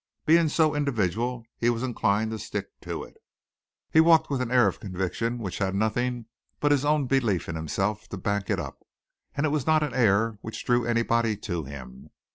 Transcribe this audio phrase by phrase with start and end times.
[0.25, 3.17] Being so individual he was inclined to stick to it.
[3.91, 6.25] He walked with an air of conviction which had nothing
[6.59, 8.81] but his own belief in himself to back it up,
[9.35, 12.09] and it was not an air which drew anybody to him.